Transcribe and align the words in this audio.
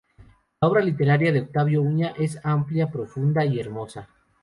La 0.59 0.67
obra 0.67 0.81
literaria 0.81 1.31
de 1.31 1.41
Octavio 1.41 1.79
Uña 1.83 2.15
es 2.17 2.39
amplia, 2.43 2.89
profunda 2.89 3.45
y 3.45 3.59
hermosa. 3.59 4.09